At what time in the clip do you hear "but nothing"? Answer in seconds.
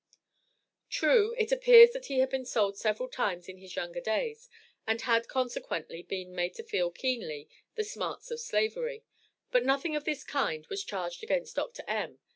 9.51-9.95